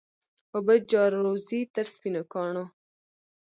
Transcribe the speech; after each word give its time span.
اوبه 0.53 0.75
جاروزي 0.91 1.59
تر 1.73 1.85
سپینو 1.93 2.21
کاڼو 2.31 2.65